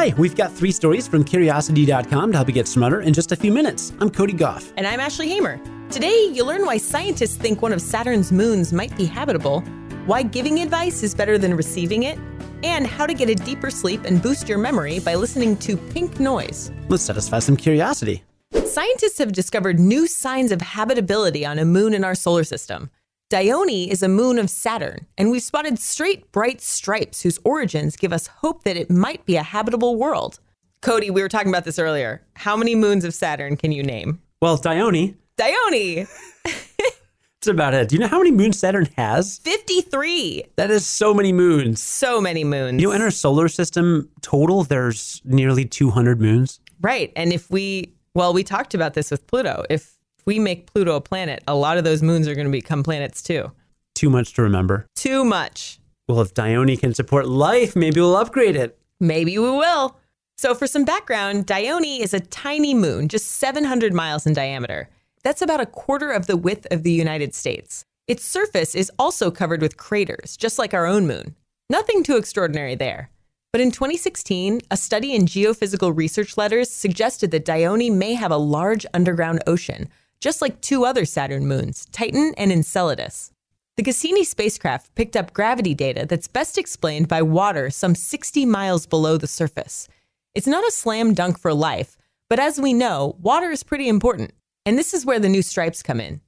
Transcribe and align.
Hi, 0.00 0.14
we've 0.16 0.34
got 0.34 0.50
three 0.50 0.72
stories 0.72 1.06
from 1.06 1.24
curiosity.com 1.24 2.32
to 2.32 2.38
help 2.38 2.48
you 2.48 2.54
get 2.54 2.66
smarter 2.66 3.02
in 3.02 3.12
just 3.12 3.32
a 3.32 3.36
few 3.36 3.52
minutes. 3.52 3.92
I'm 4.00 4.08
Cody 4.08 4.32
Gough. 4.32 4.72
And 4.78 4.86
I'm 4.86 4.98
Ashley 4.98 5.28
Hamer. 5.28 5.60
Today, 5.90 6.30
you'll 6.32 6.46
learn 6.46 6.64
why 6.64 6.78
scientists 6.78 7.36
think 7.36 7.60
one 7.60 7.70
of 7.70 7.82
Saturn's 7.82 8.32
moons 8.32 8.72
might 8.72 8.96
be 8.96 9.04
habitable, 9.04 9.60
why 10.06 10.22
giving 10.22 10.60
advice 10.60 11.02
is 11.02 11.14
better 11.14 11.36
than 11.36 11.54
receiving 11.54 12.04
it, 12.04 12.18
and 12.62 12.86
how 12.86 13.06
to 13.06 13.12
get 13.12 13.28
a 13.28 13.34
deeper 13.34 13.68
sleep 13.68 14.06
and 14.06 14.22
boost 14.22 14.48
your 14.48 14.56
memory 14.56 15.00
by 15.00 15.16
listening 15.16 15.54
to 15.58 15.76
pink 15.76 16.18
noise. 16.18 16.72
Let's 16.88 17.02
satisfy 17.02 17.40
some 17.40 17.58
curiosity. 17.58 18.22
Scientists 18.64 19.18
have 19.18 19.32
discovered 19.32 19.78
new 19.78 20.06
signs 20.06 20.50
of 20.50 20.62
habitability 20.62 21.44
on 21.44 21.58
a 21.58 21.66
moon 21.66 21.92
in 21.92 22.04
our 22.04 22.14
solar 22.14 22.44
system. 22.44 22.88
Dione 23.30 23.88
is 23.88 24.02
a 24.02 24.08
moon 24.08 24.40
of 24.40 24.50
Saturn, 24.50 25.06
and 25.16 25.30
we've 25.30 25.40
spotted 25.40 25.78
straight, 25.78 26.32
bright 26.32 26.60
stripes 26.60 27.22
whose 27.22 27.38
origins 27.44 27.94
give 27.94 28.12
us 28.12 28.26
hope 28.26 28.64
that 28.64 28.76
it 28.76 28.90
might 28.90 29.24
be 29.24 29.36
a 29.36 29.42
habitable 29.44 29.94
world. 29.94 30.40
Cody, 30.82 31.10
we 31.10 31.22
were 31.22 31.28
talking 31.28 31.48
about 31.48 31.64
this 31.64 31.78
earlier. 31.78 32.22
How 32.34 32.56
many 32.56 32.74
moons 32.74 33.04
of 33.04 33.14
Saturn 33.14 33.56
can 33.56 33.70
you 33.70 33.84
name? 33.84 34.20
Well, 34.42 34.56
Dione, 34.56 35.14
Dione, 35.36 36.08
it's 36.44 37.46
about 37.46 37.72
it. 37.72 37.88
Do 37.88 37.94
you 37.94 38.00
know 38.00 38.08
how 38.08 38.18
many 38.18 38.32
moons 38.32 38.58
Saturn 38.58 38.88
has? 38.96 39.38
53. 39.38 40.46
That 40.56 40.72
is 40.72 40.84
so 40.84 41.14
many 41.14 41.32
moons. 41.32 41.80
So 41.80 42.20
many 42.20 42.42
moons. 42.42 42.82
You 42.82 42.88
know, 42.88 42.94
in 42.94 43.00
our 43.00 43.12
solar 43.12 43.46
system 43.46 44.08
total, 44.22 44.64
there's 44.64 45.22
nearly 45.24 45.64
200 45.64 46.20
moons. 46.20 46.58
right. 46.80 47.12
And 47.14 47.32
if 47.32 47.48
we, 47.48 47.94
well, 48.12 48.32
we 48.32 48.42
talked 48.42 48.74
about 48.74 48.94
this 48.94 49.08
with 49.12 49.24
Pluto. 49.28 49.62
If 49.70 49.96
we 50.30 50.38
make 50.38 50.72
Pluto 50.72 50.94
a 50.94 51.00
planet, 51.00 51.42
a 51.48 51.56
lot 51.56 51.76
of 51.76 51.82
those 51.82 52.04
moons 52.04 52.28
are 52.28 52.36
going 52.36 52.46
to 52.46 52.52
become 52.52 52.84
planets 52.84 53.20
too. 53.20 53.50
Too 53.96 54.08
much 54.08 54.32
to 54.34 54.42
remember. 54.42 54.86
Too 54.94 55.24
much. 55.24 55.80
Well, 56.08 56.20
if 56.20 56.34
Dione 56.34 56.76
can 56.76 56.94
support 56.94 57.26
life, 57.26 57.74
maybe 57.74 58.00
we'll 58.00 58.14
upgrade 58.14 58.54
it. 58.54 58.78
Maybe 59.00 59.36
we 59.38 59.50
will. 59.50 59.96
So, 60.38 60.54
for 60.54 60.68
some 60.68 60.84
background, 60.84 61.46
Dione 61.46 62.00
is 62.00 62.14
a 62.14 62.20
tiny 62.20 62.74
moon, 62.74 63.08
just 63.08 63.26
700 63.26 63.92
miles 63.92 64.24
in 64.24 64.32
diameter. 64.32 64.88
That's 65.24 65.42
about 65.42 65.60
a 65.60 65.66
quarter 65.66 66.12
of 66.12 66.28
the 66.28 66.36
width 66.36 66.64
of 66.70 66.84
the 66.84 66.92
United 66.92 67.34
States. 67.34 67.84
Its 68.06 68.24
surface 68.24 68.76
is 68.76 68.92
also 69.00 69.32
covered 69.32 69.60
with 69.60 69.76
craters, 69.76 70.36
just 70.36 70.60
like 70.60 70.74
our 70.74 70.86
own 70.86 71.08
moon. 71.08 71.34
Nothing 71.68 72.04
too 72.04 72.16
extraordinary 72.16 72.76
there. 72.76 73.10
But 73.52 73.60
in 73.60 73.72
2016, 73.72 74.60
a 74.70 74.76
study 74.76 75.12
in 75.12 75.26
geophysical 75.26 75.96
research 75.96 76.36
letters 76.36 76.70
suggested 76.70 77.32
that 77.32 77.44
Dione 77.44 77.90
may 77.90 78.14
have 78.14 78.30
a 78.30 78.36
large 78.36 78.86
underground 78.94 79.42
ocean, 79.48 79.88
just 80.20 80.42
like 80.42 80.60
two 80.60 80.84
other 80.84 81.04
Saturn 81.04 81.46
moons, 81.46 81.86
Titan 81.92 82.34
and 82.36 82.52
Enceladus. 82.52 83.32
The 83.76 83.82
Cassini 83.82 84.24
spacecraft 84.24 84.94
picked 84.94 85.16
up 85.16 85.32
gravity 85.32 85.74
data 85.74 86.04
that's 86.06 86.28
best 86.28 86.58
explained 86.58 87.08
by 87.08 87.22
water 87.22 87.70
some 87.70 87.94
60 87.94 88.44
miles 88.44 88.86
below 88.86 89.16
the 89.16 89.26
surface. 89.26 89.88
It's 90.34 90.46
not 90.46 90.66
a 90.66 90.70
slam 90.70 91.14
dunk 91.14 91.38
for 91.38 91.54
life, 91.54 91.96
but 92.28 92.38
as 92.38 92.60
we 92.60 92.72
know, 92.72 93.16
water 93.20 93.50
is 93.50 93.62
pretty 93.62 93.88
important. 93.88 94.32
And 94.66 94.76
this 94.76 94.92
is 94.92 95.06
where 95.06 95.18
the 95.18 95.28
new 95.28 95.42
stripes 95.42 95.82
come 95.82 96.00
in. 96.00 96.20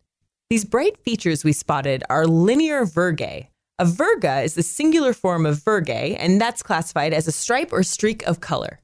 These 0.49 0.65
bright 0.65 0.99
features 0.99 1.45
we 1.45 1.53
spotted 1.53 2.03
are 2.09 2.27
linear 2.27 2.85
virgae. 2.85 3.51
A 3.79 3.85
virga 3.85 4.45
is 4.45 4.55
the 4.55 4.63
singular 4.63 5.13
form 5.13 5.45
of 5.45 5.63
virgae, 5.63 6.17
and 6.17 6.41
that's 6.41 6.63
classified 6.63 7.13
as 7.13 7.29
a 7.29 7.33
stripe 7.33 7.73
or 7.73 7.83
streak 7.83 8.23
of 8.27 8.41
color. 8.41 8.81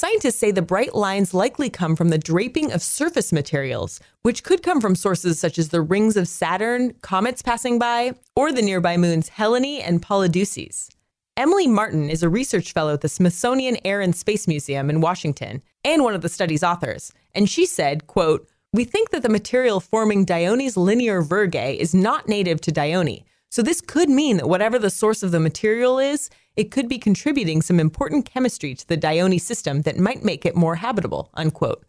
Scientists 0.00 0.38
say 0.38 0.50
the 0.50 0.62
bright 0.62 0.94
lines 0.94 1.34
likely 1.34 1.68
come 1.68 1.94
from 1.94 2.08
the 2.08 2.16
draping 2.16 2.72
of 2.72 2.80
surface 2.80 3.34
materials, 3.34 4.00
which 4.22 4.42
could 4.42 4.62
come 4.62 4.80
from 4.80 4.94
sources 4.94 5.38
such 5.38 5.58
as 5.58 5.68
the 5.68 5.82
rings 5.82 6.16
of 6.16 6.26
Saturn, 6.26 6.94
comets 7.02 7.42
passing 7.42 7.78
by, 7.78 8.14
or 8.34 8.50
the 8.50 8.62
nearby 8.62 8.96
moons 8.96 9.28
Helene 9.28 9.82
and 9.82 10.00
Polydeuces. 10.00 10.88
Emily 11.36 11.66
Martin 11.66 12.08
is 12.08 12.22
a 12.22 12.30
research 12.30 12.72
fellow 12.72 12.94
at 12.94 13.02
the 13.02 13.10
Smithsonian 13.10 13.76
Air 13.84 14.00
and 14.00 14.16
Space 14.16 14.48
Museum 14.48 14.88
in 14.88 15.02
Washington 15.02 15.60
and 15.84 16.02
one 16.02 16.14
of 16.14 16.22
the 16.22 16.30
study's 16.30 16.64
authors, 16.64 17.12
and 17.34 17.50
she 17.50 17.66
said, 17.66 18.06
quote, 18.06 18.48
"We 18.72 18.84
think 18.84 19.10
that 19.10 19.20
the 19.20 19.28
material 19.28 19.80
forming 19.80 20.24
Dione's 20.24 20.78
linear 20.78 21.20
virgae 21.20 21.78
is 21.78 21.94
not 21.94 22.26
native 22.26 22.62
to 22.62 22.72
Dione, 22.72 23.26
so 23.50 23.62
this 23.62 23.80
could 23.80 24.08
mean 24.08 24.36
that 24.38 24.48
whatever 24.48 24.78
the 24.78 24.90
source 24.90 25.22
of 25.22 25.32
the 25.32 25.40
material 25.40 25.98
is, 25.98 26.30
it 26.56 26.70
could 26.70 26.88
be 26.88 26.98
contributing 26.98 27.60
some 27.60 27.80
important 27.80 28.24
chemistry 28.24 28.74
to 28.74 28.86
the 28.86 28.96
Dione 28.96 29.38
system 29.38 29.82
that 29.82 29.98
might 29.98 30.24
make 30.24 30.46
it 30.46 30.56
more 30.56 30.76
habitable, 30.76 31.30
unquote. 31.34 31.84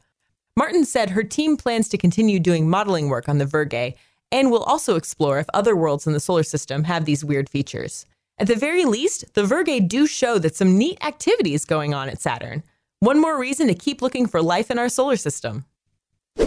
Martin 0.57 0.83
said 0.85 1.11
her 1.11 1.23
team 1.23 1.55
plans 1.57 1.87
to 1.89 1.97
continue 1.97 2.39
doing 2.39 2.69
modeling 2.69 3.09
work 3.09 3.29
on 3.29 3.37
the 3.37 3.45
Virgae 3.45 3.95
and 4.31 4.49
will 4.49 4.63
also 4.63 4.95
explore 4.95 5.39
if 5.39 5.45
other 5.53 5.75
worlds 5.75 6.07
in 6.07 6.13
the 6.13 6.19
solar 6.19 6.43
system 6.43 6.83
have 6.85 7.05
these 7.05 7.23
weird 7.23 7.47
features. 7.47 8.05
At 8.37 8.47
the 8.47 8.55
very 8.55 8.85
least, 8.85 9.33
the 9.35 9.45
Virgae 9.45 9.79
do 9.79 10.07
show 10.07 10.39
that 10.39 10.55
some 10.55 10.77
neat 10.77 10.97
activity 11.05 11.53
is 11.53 11.63
going 11.63 11.93
on 11.93 12.09
at 12.09 12.19
Saturn. 12.19 12.63
One 12.99 13.21
more 13.21 13.39
reason 13.39 13.67
to 13.67 13.75
keep 13.75 14.01
looking 14.01 14.27
for 14.27 14.41
life 14.41 14.71
in 14.71 14.79
our 14.79 14.89
solar 14.89 15.15
system. 15.15 15.65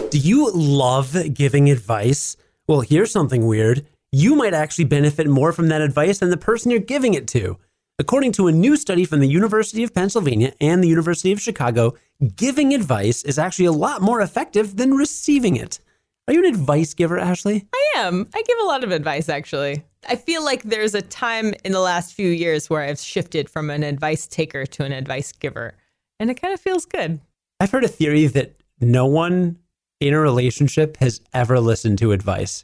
Do 0.09 0.17
you 0.17 0.51
love 0.51 1.15
giving 1.33 1.69
advice? 1.69 2.35
Well, 2.67 2.81
here's 2.81 3.11
something 3.11 3.45
weird. 3.45 3.85
You 4.17 4.33
might 4.33 4.53
actually 4.53 4.85
benefit 4.85 5.27
more 5.27 5.51
from 5.51 5.67
that 5.67 5.81
advice 5.81 6.19
than 6.19 6.29
the 6.29 6.37
person 6.37 6.71
you're 6.71 6.79
giving 6.79 7.15
it 7.15 7.27
to. 7.27 7.57
According 7.99 8.31
to 8.31 8.47
a 8.47 8.51
new 8.53 8.77
study 8.77 9.03
from 9.03 9.19
the 9.19 9.27
University 9.27 9.83
of 9.83 9.93
Pennsylvania 9.93 10.53
and 10.61 10.81
the 10.81 10.87
University 10.87 11.33
of 11.33 11.41
Chicago, 11.41 11.95
giving 12.37 12.73
advice 12.73 13.23
is 13.25 13.37
actually 13.37 13.65
a 13.65 13.73
lot 13.73 14.01
more 14.01 14.21
effective 14.21 14.77
than 14.77 14.93
receiving 14.93 15.57
it. 15.57 15.81
Are 16.29 16.33
you 16.33 16.39
an 16.39 16.45
advice 16.45 16.93
giver, 16.93 17.19
Ashley? 17.19 17.67
I 17.75 17.93
am. 17.97 18.29
I 18.33 18.41
give 18.43 18.57
a 18.61 18.65
lot 18.65 18.85
of 18.85 18.91
advice, 18.91 19.27
actually. 19.27 19.83
I 20.07 20.15
feel 20.15 20.45
like 20.45 20.63
there's 20.63 20.95
a 20.95 21.01
time 21.01 21.53
in 21.65 21.73
the 21.73 21.81
last 21.81 22.13
few 22.13 22.29
years 22.29 22.69
where 22.69 22.83
I've 22.83 23.01
shifted 23.01 23.49
from 23.49 23.69
an 23.69 23.83
advice 23.83 24.27
taker 24.27 24.65
to 24.65 24.85
an 24.85 24.93
advice 24.93 25.33
giver, 25.33 25.73
and 26.21 26.31
it 26.31 26.39
kind 26.39 26.53
of 26.53 26.61
feels 26.61 26.85
good. 26.85 27.19
I've 27.59 27.71
heard 27.71 27.83
a 27.83 27.89
theory 27.89 28.27
that 28.27 28.55
no 28.79 29.07
one 29.07 29.59
in 29.99 30.13
a 30.13 30.21
relationship 30.21 30.95
has 31.01 31.19
ever 31.33 31.59
listened 31.59 31.97
to 31.97 32.13
advice 32.13 32.63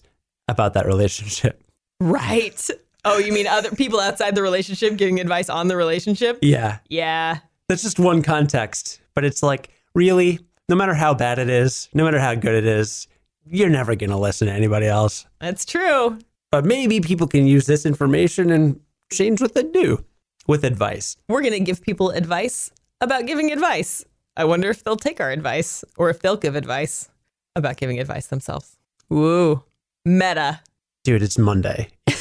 about 0.51 0.73
that 0.75 0.85
relationship. 0.85 1.63
Right. 1.99 2.69
Oh, 3.05 3.17
you 3.17 3.31
mean 3.33 3.47
other 3.47 3.71
people 3.71 3.99
outside 3.99 4.35
the 4.35 4.41
relationship 4.41 4.97
giving 4.97 5.19
advice 5.19 5.49
on 5.49 5.67
the 5.67 5.75
relationship? 5.75 6.39
Yeah, 6.41 6.79
Yeah. 6.89 7.39
that's 7.67 7.81
just 7.83 7.99
one 7.99 8.21
context, 8.21 9.01
but 9.15 9.23
it's 9.25 9.41
like, 9.43 9.69
really, 9.95 10.39
no 10.69 10.75
matter 10.75 10.93
how 10.93 11.13
bad 11.13 11.39
it 11.39 11.49
is, 11.49 11.89
no 11.93 12.03
matter 12.03 12.19
how 12.19 12.35
good 12.35 12.53
it 12.55 12.65
is, 12.65 13.07
you're 13.45 13.69
never 13.69 13.95
going 13.95 14.11
to 14.11 14.17
listen 14.17 14.47
to 14.47 14.53
anybody 14.53 14.85
else. 14.85 15.25
That's 15.39 15.65
true. 15.65 16.19
But 16.51 16.65
maybe 16.65 16.99
people 17.01 17.27
can 17.27 17.45
use 17.47 17.65
this 17.65 17.85
information 17.85 18.51
and 18.51 18.79
change 19.11 19.41
what 19.41 19.53
they 19.55 19.63
do 19.63 20.03
with 20.47 20.63
advice. 20.63 21.17
We're 21.27 21.41
going 21.41 21.53
to 21.53 21.59
give 21.59 21.81
people 21.81 22.11
advice 22.11 22.71
about 22.99 23.25
giving 23.25 23.51
advice. 23.51 24.05
I 24.37 24.45
wonder 24.45 24.69
if 24.69 24.83
they'll 24.83 24.95
take 24.97 25.19
our 25.19 25.31
advice 25.31 25.83
or 25.97 26.09
if 26.09 26.19
they'll 26.19 26.37
give 26.37 26.55
advice 26.55 27.09
about 27.55 27.77
giving 27.77 27.99
advice 27.99 28.27
themselves. 28.27 28.77
Woo. 29.09 29.63
Meta. 30.03 30.61
Dude, 31.03 31.21
it's 31.21 31.37
Monday. 31.37 31.89
you 32.07 32.15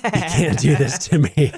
can't 0.00 0.58
do 0.58 0.74
this 0.74 0.96
to 1.08 1.18
me. 1.18 1.52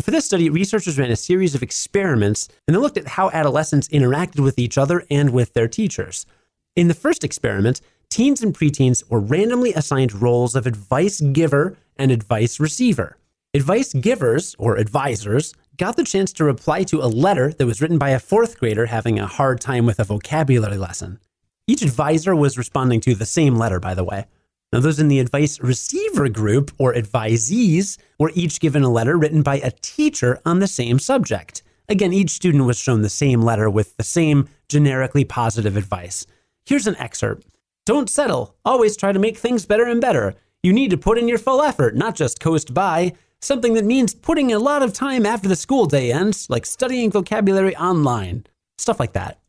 For 0.00 0.10
this 0.10 0.24
study, 0.24 0.50
researchers 0.50 0.98
ran 0.98 1.12
a 1.12 1.16
series 1.16 1.54
of 1.54 1.62
experiments 1.62 2.48
and 2.66 2.74
they 2.74 2.80
looked 2.80 2.96
at 2.96 3.06
how 3.06 3.30
adolescents 3.30 3.86
interacted 3.88 4.40
with 4.40 4.58
each 4.58 4.76
other 4.76 5.04
and 5.08 5.30
with 5.30 5.54
their 5.54 5.68
teachers. 5.68 6.26
In 6.74 6.88
the 6.88 6.94
first 6.94 7.22
experiment, 7.22 7.80
teens 8.10 8.42
and 8.42 8.52
preteens 8.52 9.08
were 9.08 9.20
randomly 9.20 9.72
assigned 9.72 10.20
roles 10.20 10.56
of 10.56 10.66
advice 10.66 11.20
giver 11.20 11.76
and 11.96 12.10
advice 12.10 12.58
receiver. 12.58 13.18
Advice 13.54 13.92
givers, 13.92 14.56
or 14.58 14.76
advisors, 14.78 15.54
got 15.76 15.96
the 15.96 16.04
chance 16.04 16.32
to 16.32 16.44
reply 16.44 16.82
to 16.84 17.02
a 17.02 17.06
letter 17.06 17.52
that 17.52 17.66
was 17.66 17.80
written 17.80 17.98
by 17.98 18.10
a 18.10 18.18
fourth 18.18 18.58
grader 18.58 18.86
having 18.86 19.18
a 19.18 19.26
hard 19.26 19.60
time 19.60 19.86
with 19.86 20.00
a 20.00 20.04
vocabulary 20.04 20.78
lesson. 20.78 21.20
Each 21.68 21.82
advisor 21.82 22.34
was 22.34 22.58
responding 22.58 23.00
to 23.02 23.14
the 23.14 23.26
same 23.26 23.54
letter, 23.54 23.78
by 23.78 23.94
the 23.94 24.04
way. 24.04 24.24
Now, 24.72 24.80
those 24.80 24.98
in 24.98 25.08
the 25.08 25.20
advice 25.20 25.60
receiver 25.60 26.30
group, 26.30 26.70
or 26.78 26.94
advisees, 26.94 27.98
were 28.18 28.32
each 28.34 28.58
given 28.58 28.82
a 28.82 28.88
letter 28.88 29.18
written 29.18 29.42
by 29.42 29.56
a 29.56 29.70
teacher 29.82 30.40
on 30.46 30.60
the 30.60 30.66
same 30.66 30.98
subject. 30.98 31.62
Again, 31.90 32.14
each 32.14 32.30
student 32.30 32.64
was 32.64 32.78
shown 32.78 33.02
the 33.02 33.10
same 33.10 33.42
letter 33.42 33.68
with 33.68 33.96
the 33.98 34.02
same 34.02 34.48
generically 34.68 35.24
positive 35.24 35.76
advice. 35.76 36.26
Here's 36.64 36.86
an 36.86 36.96
excerpt 36.96 37.46
Don't 37.84 38.08
settle. 38.08 38.56
Always 38.64 38.96
try 38.96 39.12
to 39.12 39.18
make 39.18 39.36
things 39.36 39.66
better 39.66 39.84
and 39.84 40.00
better. 40.00 40.34
You 40.62 40.72
need 40.72 40.90
to 40.90 40.96
put 40.96 41.18
in 41.18 41.28
your 41.28 41.38
full 41.38 41.60
effort, 41.60 41.94
not 41.94 42.14
just 42.14 42.40
coast 42.40 42.72
by. 42.72 43.12
Something 43.40 43.74
that 43.74 43.84
means 43.84 44.14
putting 44.14 44.52
a 44.52 44.58
lot 44.58 44.82
of 44.82 44.92
time 44.92 45.26
after 45.26 45.48
the 45.48 45.56
school 45.56 45.84
day 45.84 46.12
ends, 46.12 46.48
like 46.48 46.64
studying 46.64 47.10
vocabulary 47.10 47.76
online. 47.76 48.46
Stuff 48.78 49.00
like 49.00 49.12
that. 49.12 49.40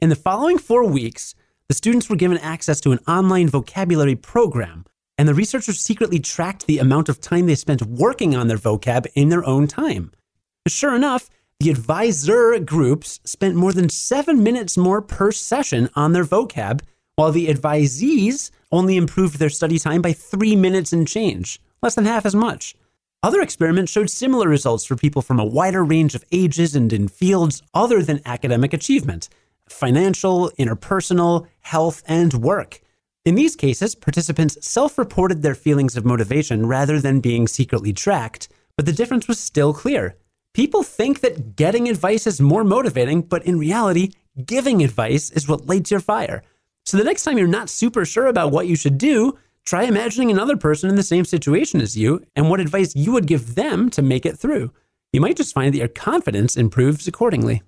In 0.00 0.08
the 0.08 0.16
following 0.16 0.58
four 0.58 0.84
weeks, 0.84 1.34
the 1.68 1.74
students 1.74 2.10
were 2.10 2.16
given 2.16 2.38
access 2.38 2.80
to 2.80 2.92
an 2.92 2.98
online 3.08 3.48
vocabulary 3.48 4.16
program, 4.16 4.84
and 5.16 5.26
the 5.26 5.34
researchers 5.34 5.80
secretly 5.80 6.18
tracked 6.18 6.66
the 6.66 6.78
amount 6.78 7.08
of 7.08 7.20
time 7.20 7.46
they 7.46 7.54
spent 7.54 7.82
working 7.82 8.34
on 8.34 8.48
their 8.48 8.58
vocab 8.58 9.06
in 9.14 9.30
their 9.30 9.44
own 9.44 9.66
time. 9.66 10.12
Sure 10.68 10.94
enough, 10.94 11.30
the 11.60 11.70
advisor 11.70 12.58
groups 12.58 13.20
spent 13.24 13.54
more 13.54 13.72
than 13.72 13.88
seven 13.88 14.42
minutes 14.42 14.76
more 14.76 15.00
per 15.00 15.32
session 15.32 15.88
on 15.94 16.12
their 16.12 16.24
vocab, 16.24 16.82
while 17.16 17.32
the 17.32 17.46
advisees 17.46 18.50
only 18.72 18.96
improved 18.96 19.38
their 19.38 19.48
study 19.48 19.78
time 19.78 20.02
by 20.02 20.12
three 20.12 20.56
minutes 20.56 20.92
and 20.92 21.08
change, 21.08 21.60
less 21.82 21.94
than 21.94 22.04
half 22.04 22.26
as 22.26 22.34
much. 22.34 22.74
Other 23.22 23.40
experiments 23.40 23.90
showed 23.90 24.10
similar 24.10 24.48
results 24.48 24.84
for 24.84 24.96
people 24.96 25.22
from 25.22 25.40
a 25.40 25.46
wider 25.46 25.82
range 25.82 26.14
of 26.14 26.24
ages 26.30 26.76
and 26.76 26.92
in 26.92 27.08
fields 27.08 27.62
other 27.72 28.02
than 28.02 28.20
academic 28.26 28.74
achievement 28.74 29.30
financial, 29.66 30.50
interpersonal, 30.58 31.46
health, 31.64 32.02
and 32.06 32.34
work. 32.34 32.80
In 33.24 33.34
these 33.34 33.56
cases, 33.56 33.94
participants 33.94 34.58
self 34.60 34.98
reported 34.98 35.42
their 35.42 35.54
feelings 35.54 35.96
of 35.96 36.04
motivation 36.04 36.66
rather 36.66 37.00
than 37.00 37.20
being 37.20 37.48
secretly 37.48 37.92
tracked, 37.92 38.48
but 38.76 38.86
the 38.86 38.92
difference 38.92 39.26
was 39.26 39.40
still 39.40 39.72
clear. 39.72 40.16
People 40.52 40.82
think 40.82 41.20
that 41.20 41.56
getting 41.56 41.88
advice 41.88 42.26
is 42.26 42.40
more 42.40 42.64
motivating, 42.64 43.22
but 43.22 43.44
in 43.44 43.58
reality, 43.58 44.12
giving 44.44 44.82
advice 44.82 45.30
is 45.30 45.48
what 45.48 45.66
lights 45.66 45.90
your 45.90 46.00
fire. 46.00 46.42
So 46.84 46.96
the 46.96 47.04
next 47.04 47.24
time 47.24 47.38
you're 47.38 47.46
not 47.46 47.70
super 47.70 48.04
sure 48.04 48.26
about 48.26 48.52
what 48.52 48.66
you 48.66 48.76
should 48.76 48.98
do, 48.98 49.38
try 49.64 49.84
imagining 49.84 50.30
another 50.30 50.56
person 50.56 50.90
in 50.90 50.96
the 50.96 51.02
same 51.02 51.24
situation 51.24 51.80
as 51.80 51.96
you 51.96 52.24
and 52.36 52.50
what 52.50 52.60
advice 52.60 52.94
you 52.94 53.12
would 53.12 53.26
give 53.26 53.54
them 53.54 53.88
to 53.90 54.02
make 54.02 54.26
it 54.26 54.38
through. 54.38 54.70
You 55.12 55.20
might 55.20 55.36
just 55.36 55.54
find 55.54 55.72
that 55.72 55.78
your 55.78 55.88
confidence 55.88 56.56
improves 56.56 57.08
accordingly. 57.08 57.62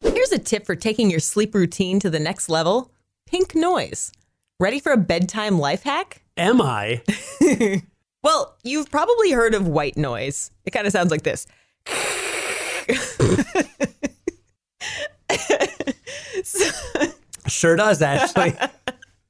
Here's 0.00 0.32
a 0.32 0.38
tip 0.38 0.64
for 0.64 0.74
taking 0.74 1.10
your 1.10 1.20
sleep 1.20 1.54
routine 1.54 2.00
to 2.00 2.08
the 2.08 2.18
next 2.18 2.48
level 2.48 2.91
pink 3.32 3.54
noise. 3.54 4.12
Ready 4.60 4.78
for 4.78 4.92
a 4.92 4.98
bedtime 4.98 5.58
life 5.58 5.84
hack? 5.84 6.22
Am 6.36 6.60
I? 6.60 7.00
well, 8.22 8.58
you've 8.62 8.90
probably 8.90 9.32
heard 9.32 9.54
of 9.54 9.66
white 9.66 9.96
noise. 9.96 10.50
It 10.66 10.72
kind 10.72 10.86
of 10.86 10.92
sounds 10.92 11.10
like 11.10 11.22
this. 11.22 11.46
sure 17.48 17.76
does, 17.76 18.02
actually. 18.02 18.54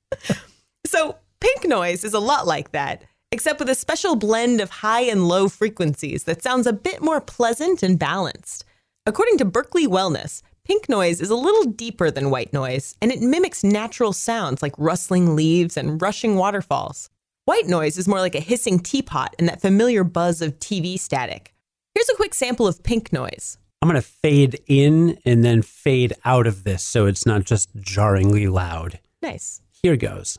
so, 0.85 1.15
pink 1.41 1.69
noise 1.69 2.03
is 2.03 2.13
a 2.13 2.19
lot 2.19 2.45
like 2.45 2.73
that, 2.73 3.05
except 3.31 3.61
with 3.61 3.69
a 3.69 3.77
special 3.77 4.17
blend 4.17 4.61
of 4.61 4.71
high 4.71 5.03
and 5.03 5.29
low 5.29 5.49
frequencies 5.49 6.25
that 6.25 6.43
sounds 6.43 6.67
a 6.67 6.73
bit 6.73 7.03
more 7.03 7.21
pleasant 7.21 7.85
and 7.85 8.01
balanced. 8.01 8.65
According 9.07 9.39
to 9.39 9.45
Berkeley 9.45 9.87
Wellness, 9.87 10.43
pink 10.65 10.89
noise 10.89 11.21
is 11.21 11.31
a 11.31 11.37
little 11.37 11.65
deeper 11.65 12.11
than 12.11 12.31
white 12.31 12.53
noise, 12.53 12.95
and 13.03 13.11
it 13.11 13.21
mimics 13.21 13.65
natural 13.65 14.13
sounds 14.13 14.63
like 14.63 14.75
rustling 14.79 15.35
leaves 15.35 15.77
and 15.77 16.01
rushing 16.01 16.37
waterfalls. 16.37 17.11
White 17.45 17.67
noise 17.67 17.99
is 17.99 18.07
more 18.07 18.21
like 18.21 18.35
a 18.35 18.41
hissing 18.41 18.79
teapot 18.79 19.35
and 19.39 19.49
that 19.49 19.61
familiar 19.61 20.05
buzz 20.05 20.41
of 20.41 20.59
TV 20.61 20.99
static. 20.99 21.55
Here's 21.95 22.09
a 22.09 22.15
quick 22.15 22.35
sample 22.35 22.67
of 22.67 22.83
pink 22.83 23.13
noise. 23.13 23.59
I'm 23.81 23.89
going 23.89 24.01
to 24.01 24.07
fade 24.07 24.61
in 24.69 25.19
and 25.25 25.45
then 25.45 25.63
fade 25.63 26.15
out 26.25 26.47
of 26.47 26.63
this 26.63 26.85
so 26.85 27.07
it's 27.07 27.27
not 27.27 27.43
just 27.45 27.69
jarringly 27.77 28.47
loud. 28.47 29.01
Nice. 29.21 29.61
Here 29.83 29.97
goes. 29.97 30.39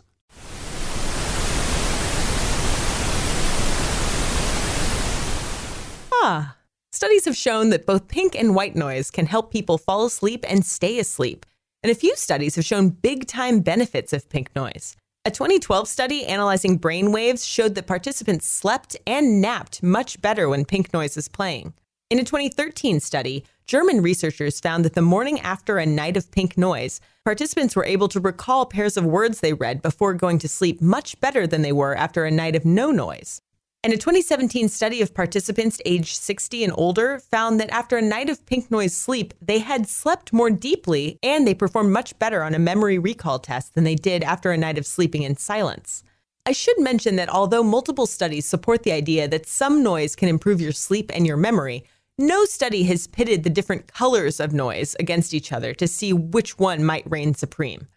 Ah. 6.13 6.55
Studies 6.93 7.25
have 7.25 7.35
shown 7.35 7.71
that 7.71 7.87
both 7.87 8.07
pink 8.07 8.35
and 8.35 8.53
white 8.53 8.75
noise 8.75 9.09
can 9.09 9.25
help 9.25 9.51
people 9.51 9.79
fall 9.79 10.05
asleep 10.05 10.45
and 10.47 10.63
stay 10.63 10.99
asleep. 10.99 11.43
And 11.81 11.91
a 11.91 11.95
few 11.95 12.15
studies 12.15 12.55
have 12.55 12.65
shown 12.65 12.89
big 12.89 13.25
time 13.25 13.61
benefits 13.61 14.13
of 14.13 14.29
pink 14.29 14.55
noise. 14.55 14.95
A 15.25 15.31
2012 15.31 15.87
study 15.87 16.23
analyzing 16.23 16.77
brain 16.77 17.11
waves 17.11 17.47
showed 17.47 17.73
that 17.73 17.87
participants 17.87 18.47
slept 18.47 18.95
and 19.07 19.41
napped 19.41 19.81
much 19.81 20.21
better 20.21 20.47
when 20.47 20.65
pink 20.65 20.93
noise 20.93 21.17
is 21.17 21.27
playing. 21.27 21.73
In 22.11 22.19
a 22.19 22.23
2013 22.23 22.99
study, 22.99 23.43
German 23.65 24.03
researchers 24.03 24.59
found 24.59 24.85
that 24.85 24.93
the 24.93 25.01
morning 25.01 25.39
after 25.39 25.79
a 25.79 25.87
night 25.87 26.15
of 26.15 26.29
pink 26.29 26.59
noise, 26.59 27.01
participants 27.25 27.75
were 27.75 27.85
able 27.85 28.07
to 28.09 28.19
recall 28.19 28.67
pairs 28.67 28.97
of 28.97 29.03
words 29.03 29.39
they 29.39 29.53
read 29.53 29.81
before 29.81 30.13
going 30.13 30.37
to 30.37 30.47
sleep 30.47 30.79
much 30.79 31.19
better 31.19 31.47
than 31.47 31.63
they 31.63 31.71
were 31.71 31.95
after 31.95 32.23
a 32.23 32.29
night 32.29 32.55
of 32.55 32.65
no 32.65 32.91
noise. 32.91 33.41
And 33.85 33.91
a 33.91 33.97
2017 33.97 34.69
study 34.69 35.01
of 35.01 35.13
participants 35.13 35.81
aged 35.85 36.15
60 36.15 36.63
and 36.63 36.73
older 36.77 37.19
found 37.19 37.59
that 37.59 37.69
after 37.71 37.97
a 37.97 38.01
night 38.01 38.29
of 38.29 38.45
pink 38.45 38.71
noise 38.71 38.95
sleep, 38.95 39.33
they 39.41 39.59
had 39.59 39.89
slept 39.89 40.31
more 40.31 40.49
deeply 40.49 41.19
and 41.21 41.45
they 41.45 41.53
performed 41.53 41.91
much 41.91 42.17
better 42.17 42.43
on 42.43 42.55
a 42.55 42.59
memory 42.59 42.97
recall 42.97 43.39
test 43.39 43.75
than 43.75 43.83
they 43.83 43.95
did 43.95 44.23
after 44.23 44.51
a 44.51 44.57
night 44.57 44.77
of 44.77 44.85
sleeping 44.85 45.23
in 45.23 45.35
silence. 45.35 46.01
I 46.45 46.53
should 46.53 46.79
mention 46.79 47.17
that 47.17 47.27
although 47.27 47.61
multiple 47.61 48.05
studies 48.05 48.45
support 48.45 48.83
the 48.83 48.93
idea 48.93 49.27
that 49.27 49.47
some 49.47 49.83
noise 49.83 50.15
can 50.15 50.29
improve 50.29 50.61
your 50.61 50.71
sleep 50.71 51.11
and 51.13 51.27
your 51.27 51.37
memory, 51.37 51.83
no 52.17 52.45
study 52.45 52.83
has 52.83 53.07
pitted 53.07 53.43
the 53.43 53.49
different 53.49 53.87
colors 53.87 54.39
of 54.39 54.53
noise 54.53 54.95
against 54.97 55.33
each 55.33 55.51
other 55.51 55.73
to 55.73 55.89
see 55.89 56.13
which 56.13 56.57
one 56.57 56.85
might 56.85 57.09
reign 57.11 57.33
supreme. 57.33 57.87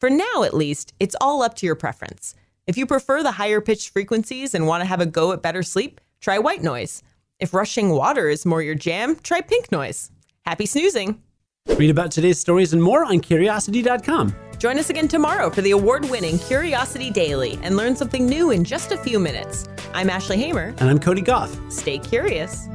For 0.00 0.10
now, 0.10 0.42
at 0.44 0.52
least, 0.52 0.92
it's 1.00 1.16
all 1.18 1.42
up 1.42 1.54
to 1.56 1.66
your 1.66 1.76
preference. 1.76 2.34
If 2.70 2.76
you 2.78 2.86
prefer 2.86 3.24
the 3.24 3.32
higher 3.32 3.60
pitched 3.60 3.88
frequencies 3.88 4.54
and 4.54 4.64
want 4.64 4.80
to 4.80 4.84
have 4.84 5.00
a 5.00 5.06
go 5.06 5.32
at 5.32 5.42
better 5.42 5.64
sleep, 5.64 6.00
try 6.20 6.38
white 6.38 6.62
noise. 6.62 7.02
If 7.40 7.52
rushing 7.52 7.90
water 7.90 8.28
is 8.28 8.46
more 8.46 8.62
your 8.62 8.76
jam, 8.76 9.16
try 9.24 9.40
pink 9.40 9.72
noise. 9.72 10.12
Happy 10.46 10.66
snoozing! 10.66 11.20
Read 11.66 11.90
about 11.90 12.12
today's 12.12 12.38
stories 12.38 12.72
and 12.72 12.80
more 12.80 13.04
on 13.04 13.18
curiosity.com. 13.18 14.36
Join 14.58 14.78
us 14.78 14.88
again 14.88 15.08
tomorrow 15.08 15.50
for 15.50 15.62
the 15.62 15.72
award 15.72 16.08
winning 16.08 16.38
Curiosity 16.38 17.10
Daily 17.10 17.58
and 17.64 17.76
learn 17.76 17.96
something 17.96 18.24
new 18.24 18.52
in 18.52 18.62
just 18.62 18.92
a 18.92 18.96
few 18.96 19.18
minutes. 19.18 19.64
I'm 19.92 20.08
Ashley 20.08 20.36
Hamer. 20.36 20.72
And 20.78 20.82
I'm 20.82 21.00
Cody 21.00 21.22
Gough. 21.22 21.58
Stay 21.72 21.98
curious. 21.98 22.68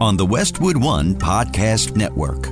On 0.00 0.16
the 0.16 0.26
Westwood 0.30 0.76
One 0.76 1.16
Podcast 1.16 1.96
Network. 1.96 2.46